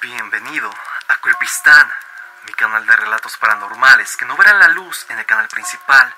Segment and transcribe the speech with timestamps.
[0.00, 0.72] Bienvenido
[1.08, 1.92] a Culpistán,
[2.46, 6.14] mi canal de relatos paranormales que no verán la luz en el canal principal.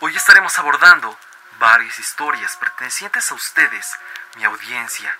[0.00, 1.18] Hoy estaremos abordando
[1.58, 3.98] varias historias pertenecientes a ustedes,
[4.34, 5.16] mi audiencia.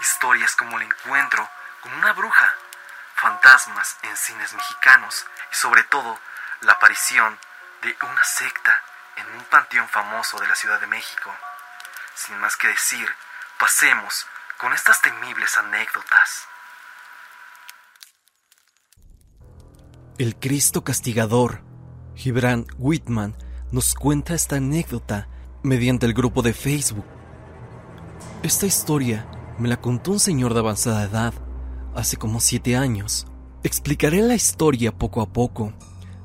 [0.00, 1.48] Historias como el encuentro
[1.80, 2.56] con una bruja,
[3.14, 6.18] fantasmas en cines mexicanos y sobre todo
[6.62, 7.38] la aparición
[7.82, 8.82] de una secta
[9.14, 11.32] en un panteón famoso de la Ciudad de México.
[12.14, 13.14] Sin más que decir,
[13.68, 14.24] pasemos
[14.58, 16.46] con estas temibles anécdotas.
[20.16, 21.62] El Cristo Castigador.
[22.14, 23.36] Gibran Whitman
[23.70, 25.28] nos cuenta esta anécdota
[25.62, 27.04] mediante el grupo de Facebook.
[28.42, 29.28] Esta historia
[29.58, 31.34] me la contó un señor de avanzada edad
[31.94, 33.26] hace como siete años.
[33.64, 35.74] Explicaré la historia poco a poco.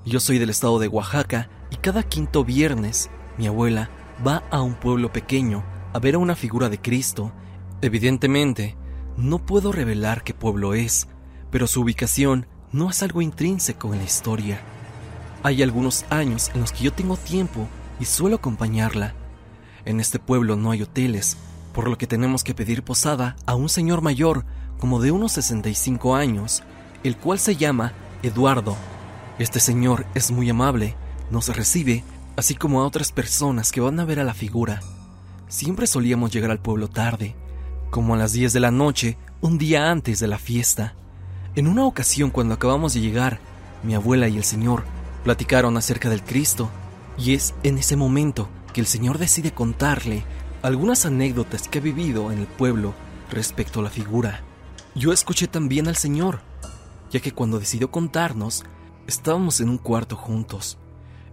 [0.06, 3.90] Yo soy del estado de Oaxaca y cada quinto viernes mi abuela
[4.26, 7.32] va a un pueblo pequeño a ver a una figura de Cristo.
[7.84, 8.78] Evidentemente,
[9.18, 11.10] no puedo revelar qué pueblo es,
[11.52, 14.62] pero su ubicación no es algo intrínseco en la historia.
[15.44, 17.68] Hay algunos años en los que yo tengo tiempo
[18.00, 19.14] y suelo acompañarla.
[19.84, 21.36] En este pueblo no hay hoteles,
[21.74, 24.46] por lo que tenemos que pedir posada a un señor mayor,
[24.80, 26.64] como de unos 65 años,
[27.04, 28.78] el cual se llama Eduardo.
[29.40, 30.96] Este señor es muy amable,
[31.32, 32.06] nos recibe,
[32.38, 34.80] así como a otras personas que van a ver a la figura.
[35.50, 37.36] Siempre solíamos llegar al pueblo tarde,
[37.94, 40.96] como a las 10 de la noche, un día antes de la fiesta.
[41.54, 43.40] En una ocasión cuando acabamos de llegar,
[43.84, 44.84] mi abuela y el Señor
[45.24, 46.72] platicaron acerca del Cristo,
[47.20, 50.24] y es en ese momento que el Señor decide contarle
[50.64, 52.96] algunas anécdotas que ha vivido en el pueblo
[53.30, 54.42] respecto a la figura.
[54.96, 56.40] Yo escuché también al Señor,
[57.12, 58.64] ya que cuando decidió contarnos,
[59.06, 60.80] estábamos en un cuarto juntos.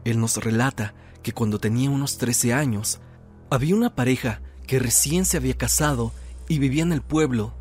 [0.05, 3.00] Él nos relata que cuando tenía unos 13 años,
[3.48, 6.12] había una pareja que recién se había casado
[6.51, 7.55] y vivía en el pueblo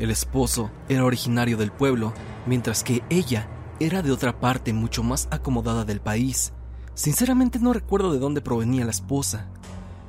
[0.00, 2.14] el esposo era originario del pueblo,
[2.46, 6.54] mientras que ella era de otra parte mucho más acomodada del país.
[6.94, 9.48] Sinceramente no recuerdo de dónde provenía la esposa.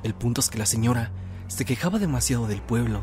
[0.04, 1.12] El punto es que la señora
[1.50, 3.02] se quejaba demasiado del pueblo,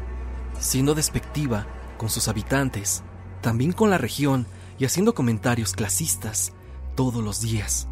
[0.59, 1.67] siendo despectiva
[1.99, 3.03] con sus habitantes,
[3.43, 4.47] también con la región
[4.79, 6.55] y haciendo comentarios clasistas
[6.95, 7.87] todos los días.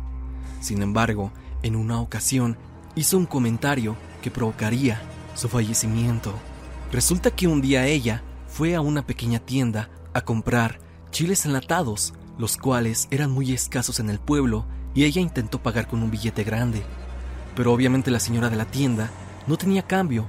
[0.63, 2.57] Sin embargo, en una ocasión
[2.95, 5.03] hizo un comentario que provocaría
[5.35, 6.33] su fallecimiento.
[6.97, 10.79] Resulta que un día ella fue a una pequeña tienda a comprar
[11.11, 14.65] chiles enlatados, los cuales eran muy escasos en el pueblo,
[14.95, 16.83] y ella intentó pagar con un billete grande.
[17.55, 19.11] Pero obviamente la señora de la tienda
[19.47, 20.27] no tenía cambio,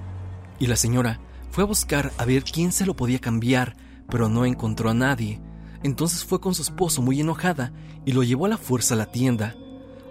[0.59, 3.77] y la señora fue a buscar a ver quién se lo podía cambiar,
[4.09, 5.39] pero no encontró a nadie.
[5.83, 7.71] Entonces fue con su esposo muy enojada
[8.05, 9.55] y lo llevó a la fuerza a la tienda.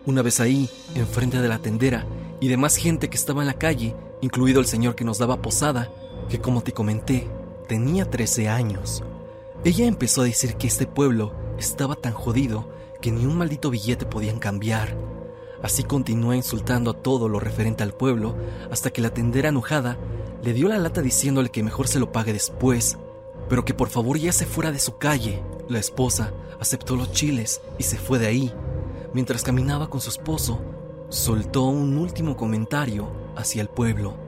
[0.06, 2.06] Una vez ahí, enfrente de la tendera
[2.40, 5.90] y demás gente que estaba en la calle, incluido el señor que nos daba posada,
[6.28, 7.28] que como te comenté,
[7.66, 9.02] tenía 13 años.
[9.64, 12.68] Ella empezó a decir que este pueblo estaba tan jodido
[13.00, 14.96] que ni un maldito billete podían cambiar.
[15.62, 18.36] Así continuó insultando a todo lo referente al pueblo
[18.70, 19.96] hasta que la tendera enojada
[20.42, 22.98] le dio la lata diciéndole que mejor se lo pague después,
[23.48, 25.42] pero que por favor ya se fuera de su calle.
[25.68, 28.54] La esposa aceptó los chiles y se fue de ahí.
[29.12, 30.60] Mientras caminaba con su esposo,
[31.08, 34.25] soltó un último comentario hacia el pueblo.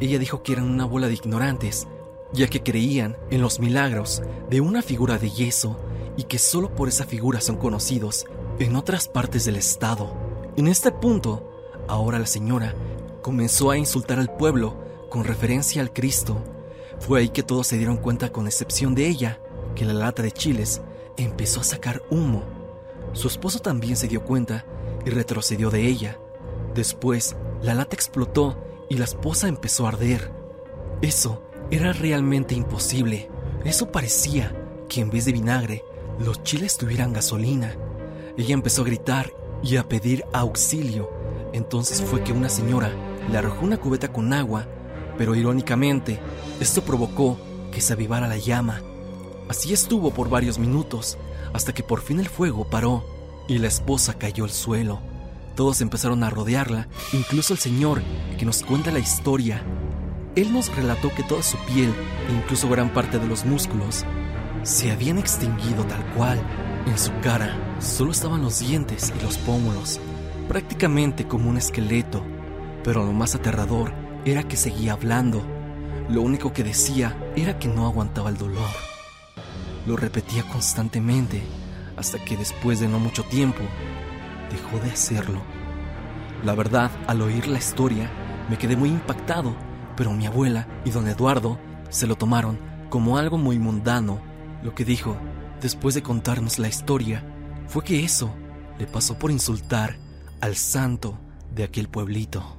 [0.00, 1.86] Ella dijo que eran una bola de ignorantes
[2.32, 5.76] ya que creían en los milagros de una figura de yeso
[6.16, 8.26] y que solo por esa figura son conocidos
[8.58, 10.12] en otras partes del estado.
[10.56, 11.48] En este punto,
[11.86, 12.74] ahora la señora
[13.22, 14.76] comenzó a insultar al pueblo
[15.08, 16.42] con referencia al Cristo.
[16.98, 19.40] Fue ahí que todos se dieron cuenta, con excepción de ella,
[19.74, 20.82] que la lata de chiles
[21.16, 22.42] empezó a sacar humo.
[23.12, 24.66] Su esposo también se dio cuenta
[25.06, 26.18] y retrocedió de ella.
[26.74, 28.56] Después, la lata explotó
[28.88, 30.30] y la esposa empezó a arder.
[31.02, 33.28] Eso era realmente imposible.
[33.64, 34.54] Eso parecía
[34.88, 35.84] que en vez de vinagre,
[36.18, 37.76] los chiles tuvieran gasolina.
[38.36, 39.32] Ella empezó a gritar
[39.62, 41.10] y a pedir auxilio.
[41.52, 42.90] Entonces fue que una señora
[43.30, 44.66] le arrojó una cubeta con agua,
[45.16, 46.18] pero irónicamente,
[46.60, 47.38] esto provocó
[47.72, 48.82] que se avivara la llama.
[49.48, 51.18] Así estuvo por varios minutos,
[51.52, 53.04] hasta que por fin el fuego paró
[53.48, 55.00] y la esposa cayó al suelo.
[55.58, 58.00] Todos empezaron a rodearla, incluso el señor
[58.38, 59.60] que nos cuenta la historia
[60.38, 61.92] él nos relató que toda su piel
[62.28, 64.04] e incluso gran parte de los músculos
[64.62, 66.40] se habían extinguido tal cual.
[66.86, 69.98] En su cara solo estaban los dientes y los pómulos,
[70.46, 72.22] prácticamente como un esqueleto,
[72.84, 73.92] pero lo más aterrador
[74.24, 75.42] era que seguía hablando.
[76.08, 78.70] Lo único que decía era que no aguantaba el dolor.
[79.88, 81.42] Lo repetía constantemente
[81.96, 83.64] hasta que después de no mucho tiempo
[84.50, 85.40] dejó de hacerlo.
[86.44, 88.10] La verdad, al oír la historia,
[88.48, 89.54] me quedé muy impactado
[89.98, 91.58] pero mi abuela y don Eduardo
[91.90, 92.56] se lo tomaron
[92.88, 94.22] como algo muy mundano.
[94.62, 95.16] Lo que dijo,
[95.60, 97.24] después de contarnos la historia,
[97.66, 98.32] fue que eso
[98.78, 99.98] le pasó por insultar
[100.40, 101.18] al santo
[101.52, 102.56] de aquel pueblito.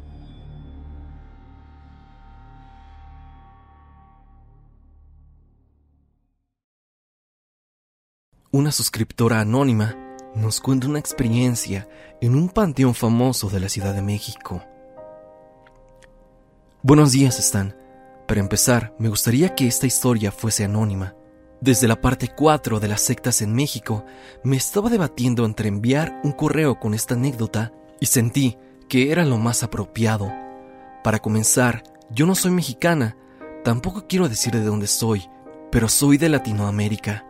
[8.52, 9.96] Una suscriptora anónima
[10.40, 11.88] nos cuenta una experiencia
[12.22, 14.64] en un panteón famoso de la Ciudad de México.
[16.82, 17.76] Buenos días, Stan.
[18.26, 21.16] Para empezar, me gustaría que esta historia fuese anónima.
[21.60, 24.06] Desde la parte 4 de las sectas en México,
[24.44, 28.58] me estaba debatiendo entre enviar un correo con esta anécdota y sentí
[28.88, 30.32] que era lo más apropiado.
[31.04, 33.18] Para comenzar, yo no soy mexicana,
[33.66, 35.30] tampoco quiero decir de dónde soy,
[35.70, 37.26] pero soy de Latinoamérica.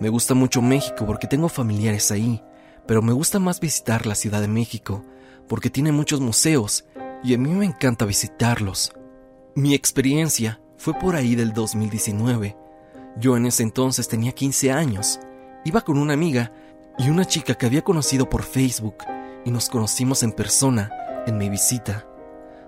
[0.00, 2.42] Me gusta mucho México porque tengo familiares ahí,
[2.86, 5.04] pero me gusta más visitar la Ciudad de México
[5.48, 6.84] porque tiene muchos museos
[7.22, 8.92] y a mí me encanta visitarlos.
[9.54, 12.64] Mi experiencia fue por ahí del 2019
[13.16, 15.20] yo en ese entonces tenía 15 años.
[15.64, 16.52] Iba con una amiga
[16.98, 18.96] y una chica que había conocido por Facebook
[19.44, 20.90] y nos conocimos en persona
[21.26, 22.06] en mi visita.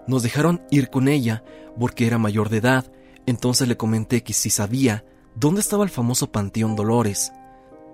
[0.07, 1.43] Nos dejaron ir con ella
[1.79, 2.85] porque era mayor de edad,
[3.27, 5.05] entonces le comenté que si sabía
[5.35, 7.33] dónde estaba el famoso Panteón Dolores,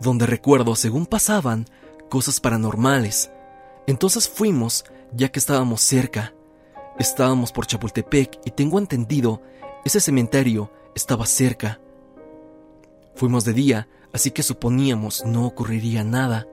[0.00, 1.66] donde recuerdo según pasaban
[2.12, 3.30] cosas paranormales.
[3.86, 6.34] Entonces fuimos ya que estábamos cerca.
[6.98, 9.40] Estábamos por Chapultepec y tengo entendido,
[9.82, 11.80] ese cementerio estaba cerca.
[13.14, 16.46] Fuimos de día, así que suponíamos no ocurriría nada,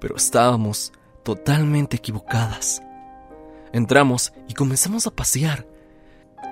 [0.00, 0.92] pero estábamos
[1.22, 2.82] totalmente equivocadas.
[3.72, 5.64] Entramos y comenzamos a pasear.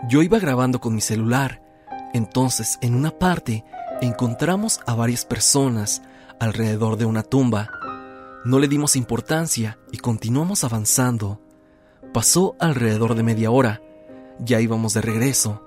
[0.08, 1.64] Yo iba grabando con mi celular,
[2.14, 3.64] entonces en una parte
[4.00, 6.00] encontramos a varias personas
[6.38, 7.70] alrededor de una tumba.
[8.46, 11.40] No le dimos importancia y continuamos avanzando.
[12.14, 13.82] Pasó alrededor de media hora.
[14.38, 15.66] Ya íbamos de regreso.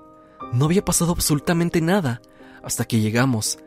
[0.54, 2.22] No había pasado absolutamente nada
[2.64, 3.58] hasta que llegamos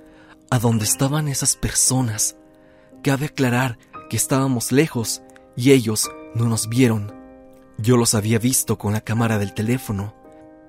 [0.50, 2.38] a dónde estaban esas personas.
[3.04, 3.78] Cabe aclarar
[4.10, 5.22] que estábamos lejos
[5.56, 7.14] y ellos no nos vieron.
[7.78, 10.16] Yo los había visto con la cámara del teléfono.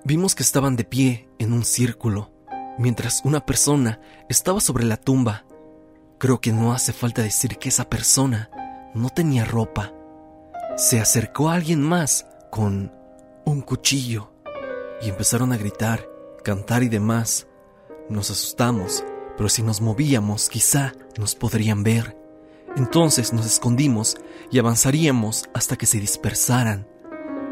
[0.03, 2.29] Vimos que estaban de pie en un círculo,
[2.77, 3.99] mientras una persona
[4.29, 5.45] estaba sobre la tumba.
[6.17, 8.49] Creo que no hace falta decir que esa persona
[8.93, 9.93] no tenía ropa.
[10.77, 12.91] Se acercó a alguien más con
[13.45, 14.31] un cuchillo
[15.01, 16.07] y empezaron a gritar,
[16.43, 17.47] cantar y demás.
[18.09, 19.03] Nos asustamos
[19.37, 22.17] pero si nos movíamos quizá nos podrían ver.
[22.75, 24.17] Entonces nos escondimos
[24.51, 26.87] y avanzaríamos hasta que se dispersaran.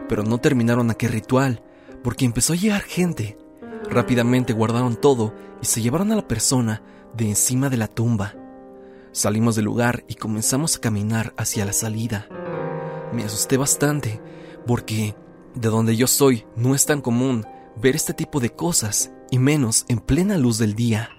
[0.10, 1.64] Pero no terminaron aquel ritual,
[2.04, 3.38] porque empezó a llegar gente.
[3.90, 6.82] Rápidamente guardaron todo y se llevaron a la persona
[7.16, 8.36] de encima de la tumba.
[9.14, 12.28] Salimos del lugar y comenzamos a caminar hacia la salida.
[13.14, 14.20] Me asusté bastante,
[14.66, 15.16] porque
[15.54, 17.46] de donde yo soy no es tan común
[17.76, 21.10] ver este tipo de cosas, y menos en plena luz del día.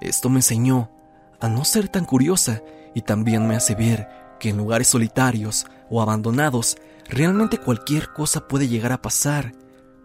[0.00, 0.90] Esto me enseñó
[1.40, 2.62] a no ser tan curiosa
[2.94, 4.08] y también me hace ver
[4.40, 6.78] que en lugares solitarios o abandonados
[7.08, 9.52] realmente cualquier cosa puede llegar a pasar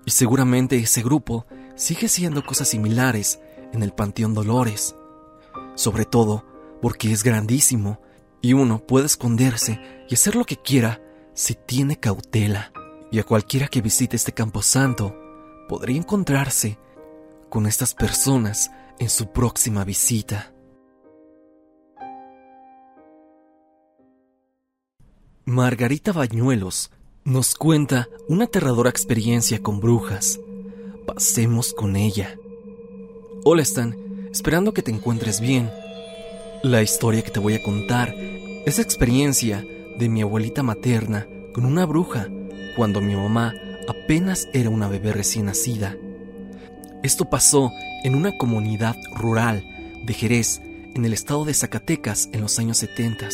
[0.06, 3.40] y seguramente ese grupo sigue siendo cosas similares
[3.74, 4.96] en el Panteón Dolores.
[5.76, 6.53] Sobre todo
[6.84, 8.02] porque es grandísimo
[8.42, 11.02] y uno puede esconderse y hacer lo que quiera
[11.34, 12.74] si tiene cautela.
[13.10, 15.16] Y a cualquiera que visite este camposanto
[15.70, 16.78] podría encontrarse
[17.50, 18.70] con estas personas
[19.00, 20.54] en su próxima visita.
[25.46, 26.92] Margarita Bañuelos
[27.24, 30.38] nos cuenta una aterradora experiencia con brujas.
[31.08, 32.38] Pasemos con ella.
[33.46, 33.96] Hola Stan,
[34.34, 35.72] esperando que te encuentres bien.
[36.64, 38.16] La historia que te voy a contar
[38.66, 39.68] es experiencia
[39.98, 42.30] de mi abuelita materna con una bruja
[42.78, 43.54] cuando mi mamá
[43.90, 45.98] apenas era una bebé recién nacida.
[47.04, 47.70] Esto pasó
[48.06, 49.66] en una comunidad rural
[50.06, 50.62] de Jerez,
[50.96, 53.28] en el estado de Zacatecas, en los años 70.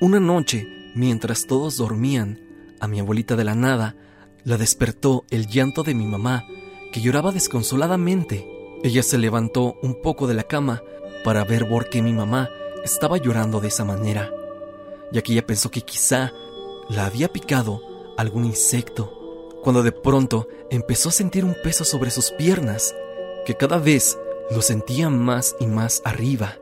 [0.00, 2.40] Una noche, mientras todos dormían,
[2.80, 3.96] a mi abuelita de la nada
[4.44, 6.46] la despertó el llanto de mi mamá,
[6.90, 8.46] que lloraba desconsoladamente.
[8.82, 10.82] Ella se levantó un poco de la cama
[11.22, 12.48] para ver por qué mi mamá
[12.84, 14.30] estaba llorando de esa manera,
[15.10, 16.32] ya que ella pensó que quizá
[16.88, 17.80] la había picado
[18.16, 19.22] algún insecto
[19.62, 22.94] cuando de pronto empezó a sentir un peso sobre sus piernas,
[23.46, 24.18] que cada vez
[24.50, 26.56] lo sentía más y más arriba,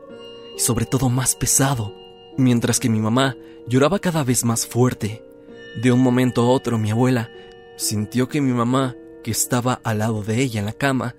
[0.55, 1.95] y sobre todo más pesado,
[2.37, 3.35] mientras que mi mamá
[3.67, 5.23] lloraba cada vez más fuerte.
[5.81, 7.31] De un momento a otro mi abuela
[7.75, 11.15] sintió que mi mamá, que estaba al lado de ella en la cama,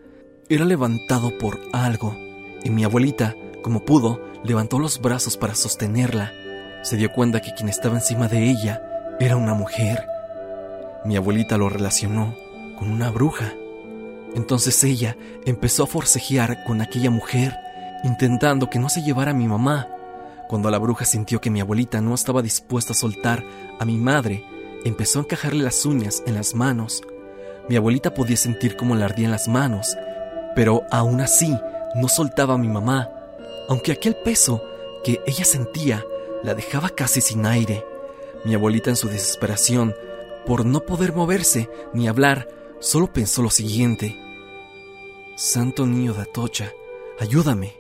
[0.49, 2.17] era levantado por algo,
[2.63, 6.33] y mi abuelita, como pudo, levantó los brazos para sostenerla.
[6.83, 8.83] Se dio cuenta que quien estaba encima de ella
[9.21, 10.07] era una mujer
[11.05, 12.37] mi abuelita lo relacionó
[12.79, 13.53] con una bruja.
[14.35, 17.57] Entonces ella empezó a forcejear con aquella mujer,
[18.05, 19.89] intentando que no se llevara a mi mamá.
[20.49, 23.43] Cuando la bruja sintió que mi abuelita no estaba dispuesta a soltar
[23.81, 24.45] a mi madre,
[24.85, 27.03] empezó a encajarle las uñas en las manos.
[27.69, 29.97] Mi abuelita podía sentir cómo le ardían las manos,
[30.55, 31.57] pero aún así
[31.97, 33.11] no soltaba a mi mamá,
[33.73, 34.63] aunque aquel peso
[35.03, 36.05] que ella sentía
[36.43, 37.87] la dejaba casi sin aire.
[38.45, 39.95] Mi abuelita en su desesperación,
[40.45, 42.51] por no poder moverse ni hablar,
[42.81, 44.15] solo pensó lo siguiente.
[45.37, 46.71] Santo niño de Atocha,
[47.19, 47.75] ayúdame.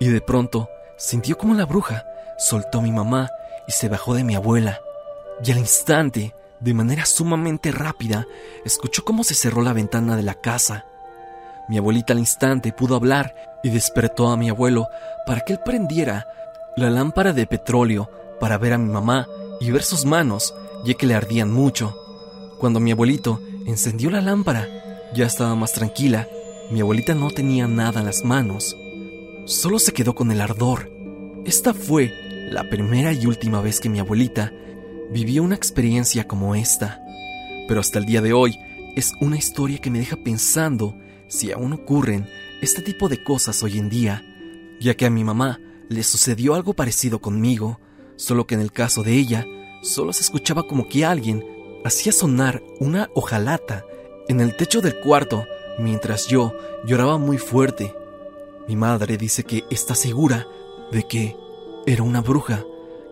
[0.00, 0.68] Y de pronto
[0.98, 2.04] sintió como la bruja
[2.36, 3.30] soltó a mi mamá
[3.66, 4.82] y se bajó de mi abuela.
[5.42, 8.26] Y al instante, de manera sumamente rápida,
[8.66, 10.84] escuchó cómo se cerró la ventana de la casa.
[11.68, 14.88] Mi abuelita al instante pudo hablar y despertó a mi abuelo
[15.26, 16.26] para que él prendiera
[16.76, 19.26] la lámpara de petróleo para ver a mi mamá
[19.60, 20.54] y ver sus manos,
[20.84, 21.96] ya que le ardían mucho.
[22.58, 24.68] Cuando mi abuelito encendió la lámpara,
[25.14, 26.28] ya estaba más tranquila.
[26.70, 28.76] Mi abuelita no tenía nada en las manos,
[29.46, 30.90] solo se quedó con el ardor.
[31.44, 32.12] Esta fue
[32.50, 34.52] la primera y última vez que mi abuelita
[35.10, 37.00] vivió una experiencia como esta.
[37.68, 38.58] Pero hasta el día de hoy
[38.96, 40.96] es una historia que me deja pensando
[41.28, 42.28] si aún ocurren
[42.60, 44.24] este tipo de cosas hoy en día,
[44.80, 47.80] ya que a mi mamá le sucedió algo parecido conmigo,
[48.16, 49.44] solo que en el caso de ella,
[49.82, 51.44] solo se escuchaba como que alguien
[51.84, 53.84] hacía sonar una hojalata
[54.28, 55.46] en el techo del cuarto
[55.78, 56.52] mientras yo
[56.84, 57.94] lloraba muy fuerte.
[58.68, 60.46] Mi madre dice que está segura
[60.90, 61.36] de que
[61.86, 62.64] era una bruja,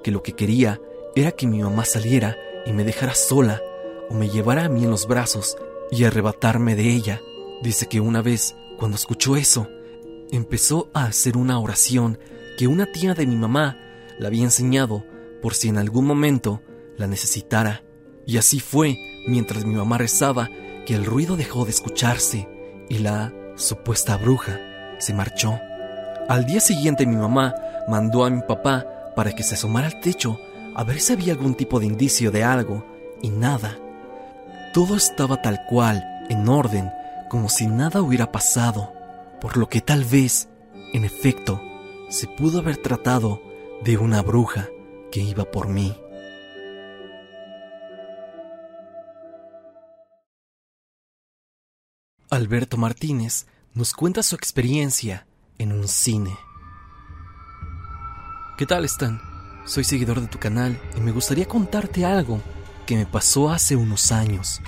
[0.03, 0.81] que lo que quería
[1.15, 3.63] era que mi mamá saliera y me dejara sola
[4.11, 5.57] o me llevara a mí en los brazos
[5.91, 7.21] y arrebatarme de ella.
[7.65, 9.71] Dice que una vez, cuando escuchó eso,
[10.31, 12.19] empezó a hacer una oración
[12.59, 13.79] que una tía de mi mamá
[14.19, 15.03] la había enseñado
[15.41, 16.61] por si en algún momento
[16.99, 17.83] la necesitara.
[18.27, 20.51] Y así fue, mientras mi mamá rezaba,
[20.85, 22.47] que el ruido dejó de escucharse
[22.91, 24.61] y la supuesta bruja
[24.99, 25.59] se marchó.
[26.29, 27.55] Al día siguiente mi mamá
[27.89, 30.39] mandó a mi papá para que se asomara al techo
[30.75, 32.85] a ver si había algún tipo de indicio de algo,
[33.23, 33.79] y nada.
[34.75, 36.91] Todo estaba tal cual, en orden,
[37.29, 38.93] como si nada hubiera pasado,
[39.41, 40.49] por lo que tal vez,
[40.93, 41.61] en efecto,
[42.09, 43.43] se pudo haber tratado
[43.83, 44.69] de una bruja
[45.11, 45.97] que iba por mí.
[52.31, 55.27] Alberto Martínez nos cuenta su experiencia
[55.59, 56.37] en un cine.
[58.57, 59.21] ¿Qué tal están?
[59.67, 62.41] Soy seguidor de tu canal y me gustaría contarte algo
[62.87, 64.61] que me pasó hace unos años.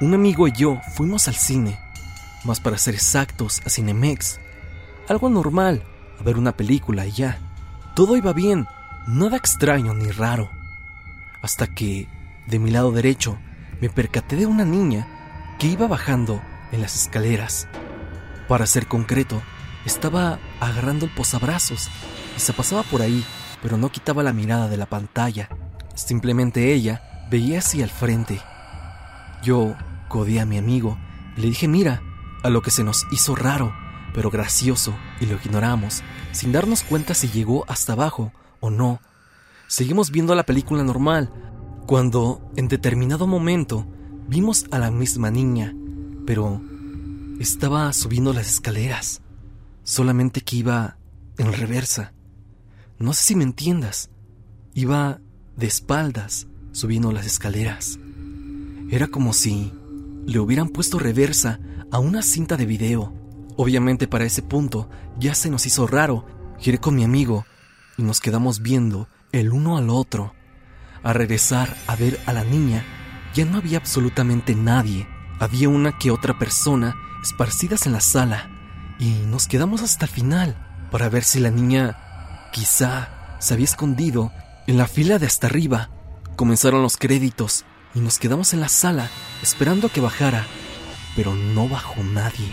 [0.00, 1.78] Un amigo y yo fuimos al cine,
[2.44, 4.40] más para ser exactos, a Cinemex.
[5.08, 5.82] Algo normal,
[6.18, 7.38] a ver una película y ya.
[7.94, 8.66] Todo iba bien,
[9.06, 10.50] nada extraño ni raro.
[11.42, 12.08] Hasta que,
[12.46, 13.38] de mi lado derecho,
[13.80, 17.68] me percaté de una niña que iba bajando en las escaleras.
[18.48, 19.40] Para ser concreto,
[19.84, 21.88] estaba agarrando el posabrazos
[22.36, 23.24] y se pasaba por ahí
[23.62, 25.48] pero no quitaba la mirada de la pantalla.
[25.94, 28.40] Simplemente ella veía hacia el frente.
[29.42, 29.74] Yo
[30.08, 30.98] codé a mi amigo
[31.36, 32.02] y le dije, mira,
[32.42, 33.74] a lo que se nos hizo raro,
[34.14, 39.00] pero gracioso, y lo ignoramos, sin darnos cuenta si llegó hasta abajo o no.
[39.66, 41.32] Seguimos viendo la película normal,
[41.86, 43.86] cuando en determinado momento
[44.28, 45.74] vimos a la misma niña,
[46.26, 46.60] pero
[47.40, 49.22] estaba subiendo las escaleras,
[49.82, 50.96] solamente que iba
[51.38, 52.12] en reversa.
[52.98, 54.10] No sé si me entiendas.
[54.74, 55.20] Iba
[55.56, 57.98] de espaldas subiendo las escaleras.
[58.92, 59.72] Era como si
[60.26, 63.14] le hubieran puesto reversa a una cinta de video.
[63.56, 66.26] Obviamente para ese punto ya se nos hizo raro.
[66.58, 67.46] Giré con mi amigo
[67.96, 70.34] y nos quedamos viendo el uno al otro.
[71.02, 72.84] A regresar a ver a la niña,
[73.32, 75.08] ya no había absolutamente nadie.
[75.40, 78.50] Había una que otra persona esparcidas en la sala
[78.98, 81.96] y nos quedamos hasta el final para ver si la niña
[82.52, 83.08] Quizá
[83.38, 84.32] se había escondido
[84.66, 85.88] en la fila de hasta arriba.
[86.36, 89.10] Comenzaron los créditos y nos quedamos en la sala
[89.42, 90.46] esperando a que bajara,
[91.16, 92.52] pero no bajó nadie.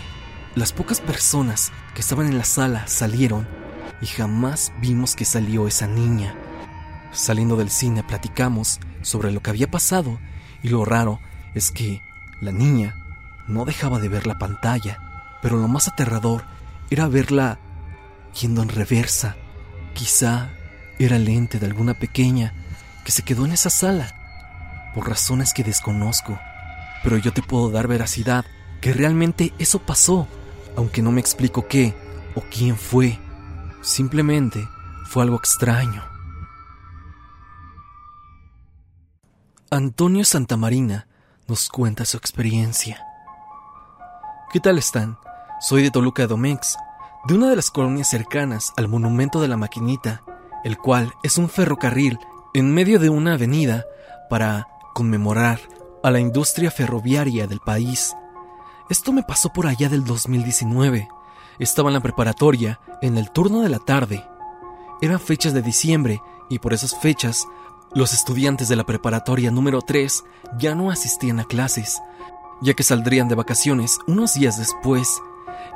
[0.54, 3.48] Las pocas personas que estaban en la sala salieron
[4.00, 6.34] y jamás vimos que salió esa niña.
[7.12, 10.18] Saliendo del cine platicamos sobre lo que había pasado
[10.62, 11.20] y lo raro
[11.54, 12.02] es que
[12.40, 12.96] la niña
[13.46, 16.44] no dejaba de ver la pantalla, pero lo más aterrador
[16.90, 17.58] era verla
[18.40, 19.36] yendo en reversa
[19.94, 20.50] Quizá
[20.98, 22.54] era el ente de alguna pequeña
[23.04, 24.14] que se quedó en esa sala,
[24.94, 26.38] por razones que desconozco.
[27.02, 28.44] Pero yo te puedo dar veracidad
[28.80, 30.26] que realmente eso pasó,
[30.76, 31.94] aunque no me explico qué
[32.34, 33.18] o quién fue.
[33.82, 34.66] Simplemente
[35.06, 36.04] fue algo extraño.
[39.70, 41.06] Antonio Santamarina
[41.46, 43.04] nos cuenta su experiencia.
[44.52, 45.16] ¿Qué tal están?
[45.60, 46.76] Soy de Toluca Domex,
[47.26, 50.22] de una de las colonias cercanas al Monumento de la Maquinita,
[50.64, 52.18] el cual es un ferrocarril
[52.54, 53.84] en medio de una avenida
[54.28, 55.60] para conmemorar
[56.02, 58.14] a la industria ferroviaria del país.
[58.88, 61.08] Esto me pasó por allá del 2019.
[61.58, 64.24] Estaba en la preparatoria, en el turno de la tarde.
[65.00, 67.46] Eran fechas de diciembre y por esas fechas
[67.92, 70.24] los estudiantes de la preparatoria número 3
[70.58, 72.00] ya no asistían a clases,
[72.62, 75.20] ya que saldrían de vacaciones unos días después,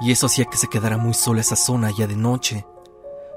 [0.01, 2.67] y eso hacía que se quedara muy sola esa zona ya de noche.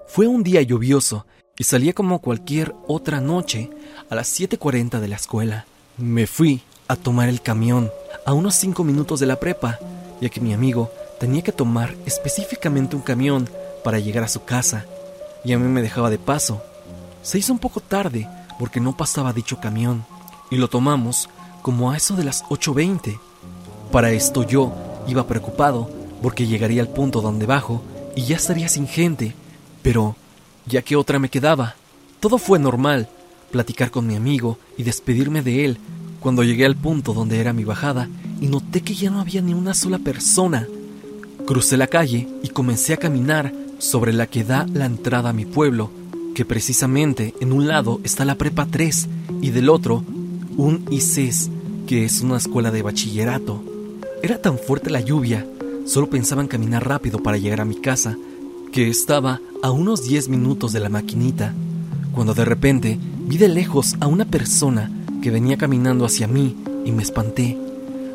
[0.07, 1.25] Fue un día lluvioso
[1.57, 3.69] y salía como cualquier otra noche
[4.09, 5.65] a las 7.40 de la escuela.
[5.97, 7.91] Me fui a tomar el camión
[8.25, 9.79] a unos 5 minutos de la prepa,
[10.21, 13.49] ya que mi amigo tenía que tomar específicamente un camión
[13.83, 14.85] para llegar a su casa,
[15.43, 16.61] y a mí me dejaba de paso.
[17.23, 18.27] Se hizo un poco tarde
[18.59, 20.05] porque no pasaba dicho camión,
[20.51, 21.29] y lo tomamos
[21.61, 23.19] como a eso de las 8.20.
[23.91, 24.73] Para esto yo
[25.07, 25.89] iba preocupado
[26.21, 27.81] porque llegaría al punto donde bajo
[28.15, 29.33] y ya estaría sin gente,
[29.81, 30.15] pero
[30.67, 31.75] ya que otra me quedaba,
[32.19, 33.09] todo fue normal,
[33.51, 35.77] platicar con mi amigo y despedirme de él
[36.19, 38.09] cuando llegué al punto donde era mi bajada
[38.41, 40.67] y noté que ya no había ni una sola persona.
[41.45, 45.45] Crucé la calle y comencé a caminar sobre la que da la entrada a mi
[45.45, 45.91] pueblo,
[46.36, 49.07] que precisamente en un lado está la Prepa 3
[49.41, 50.03] y del otro
[50.57, 51.50] un ICES,
[51.86, 53.63] que es una escuela de bachillerato.
[54.24, 55.45] Era tan fuerte la lluvia,
[55.86, 58.17] solo pensaba en caminar rápido para llegar a mi casa,
[58.71, 61.53] que estaba a unos 10 minutos de la maquinita,
[62.13, 66.55] cuando de repente vi de lejos a una persona que venía caminando hacia mí
[66.86, 67.57] y me espanté,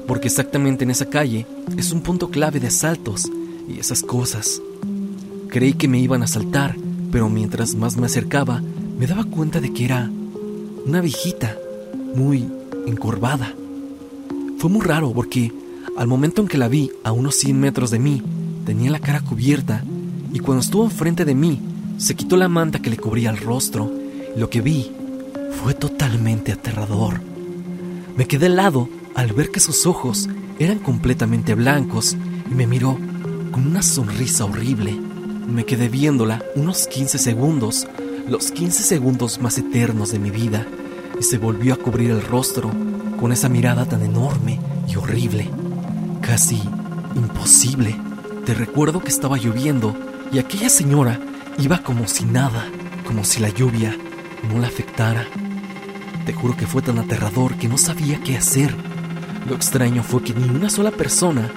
[0.06, 3.30] porque exactamente en esa calle es un punto clave de asaltos
[3.68, 4.60] y esas cosas.
[5.48, 6.76] Creí que me iban a asaltar,
[7.10, 8.62] pero mientras más me acercaba,
[8.98, 10.10] me daba cuenta de que era
[10.86, 11.56] una viejita,
[12.14, 12.48] muy
[12.86, 13.54] encorvada.
[14.58, 15.52] Fue muy raro porque
[15.96, 18.22] al momento en que la vi a unos 100 metros de mí,
[18.64, 19.84] tenía la cara cubierta
[20.32, 21.60] y cuando estuvo enfrente de mí,
[21.98, 23.92] se quitó la manta que le cubría el rostro
[24.34, 24.90] y lo que vi
[25.62, 27.20] fue totalmente aterrador.
[28.16, 32.16] Me quedé helado al ver que sus ojos eran completamente blancos
[32.50, 32.98] y me miró
[33.50, 34.92] con una sonrisa horrible.
[34.92, 37.86] Me quedé viéndola unos 15 segundos,
[38.28, 40.66] los 15 segundos más eternos de mi vida,
[41.18, 42.70] y se volvió a cubrir el rostro
[43.20, 45.50] con esa mirada tan enorme y horrible,
[46.20, 46.60] casi
[47.14, 47.96] imposible.
[48.46, 49.94] Te recuerdo que estaba lloviendo
[50.32, 51.20] y aquella señora
[51.58, 52.64] iba como si nada,
[53.06, 53.94] como si la lluvia
[54.48, 55.26] no la afectara.
[56.24, 58.74] Te juro que fue tan aterrador que no sabía qué hacer.
[59.46, 61.50] Lo extraño fue que ni una sola persona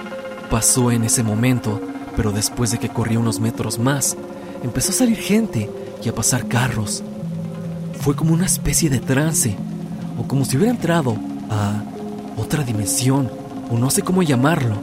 [0.50, 1.80] pasó en ese momento,
[2.16, 4.16] pero después de que corrí unos metros más,
[4.62, 5.70] empezó a salir gente
[6.04, 7.02] y a pasar carros.
[8.00, 9.56] Fue como una especie de trance,
[10.18, 11.16] o como si hubiera entrado
[11.50, 11.82] a
[12.36, 13.30] otra dimensión,
[13.70, 14.76] o no sé cómo llamarlo.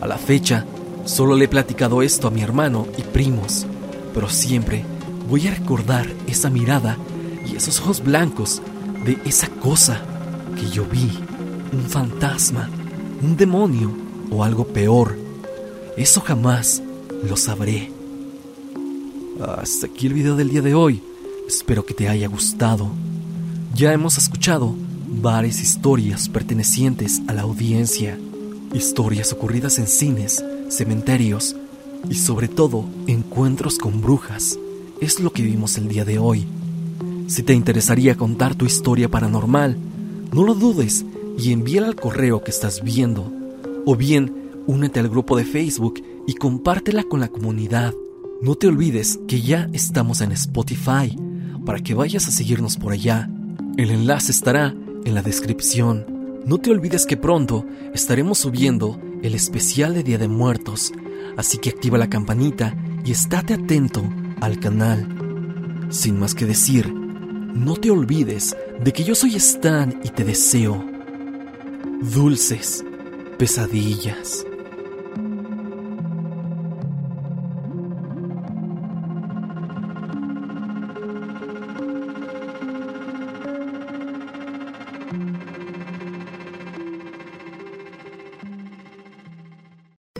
[0.00, 0.64] A la fecha,
[1.04, 3.66] solo le he platicado esto a mi hermano y primos,
[4.14, 4.84] pero siempre
[5.28, 6.96] voy a recordar esa mirada
[7.46, 8.62] y esos ojos blancos
[9.04, 10.02] de esa cosa
[10.56, 11.10] que yo vi,
[11.72, 12.68] un fantasma,
[13.22, 13.92] un demonio
[14.30, 15.16] o algo peor.
[15.96, 16.82] Eso jamás
[17.28, 17.90] lo sabré.
[19.40, 21.02] Hasta aquí el video del día de hoy.
[21.48, 22.90] Espero que te haya gustado.
[23.74, 24.74] Ya hemos escuchado
[25.08, 28.18] varias historias pertenecientes a la audiencia,
[28.72, 31.56] historias ocurridas en cines, cementerios
[32.08, 34.58] y sobre todo encuentros con brujas.
[35.00, 36.46] Es lo que vimos el día de hoy.
[37.26, 39.76] Si te interesaría contar tu historia paranormal,
[40.32, 41.04] no lo dudes
[41.38, 43.32] y envíala al correo que estás viendo.
[43.86, 44.32] O bien,
[44.66, 47.94] únete al grupo de Facebook y compártela con la comunidad.
[48.42, 51.16] No te olvides que ya estamos en Spotify
[51.64, 53.28] para que vayas a seguirnos por allá.
[53.76, 56.06] El enlace estará en la descripción.
[56.46, 60.92] No te olvides que pronto estaremos subiendo el especial de Día de Muertos,
[61.36, 64.02] así que activa la campanita y estate atento
[64.40, 65.06] al canal.
[65.90, 70.84] Sin más que decir, no te olvides de que yo soy Stan y te deseo
[72.00, 72.84] dulces
[73.38, 74.46] pesadillas.